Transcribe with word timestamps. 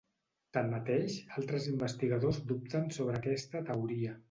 Tanmateix, 0.57 1.17
altres 1.41 1.67
investigadors 1.73 2.41
dubten 2.53 2.91
sobre 2.99 3.21
aquesta 3.21 3.65
teoria. 3.73 4.19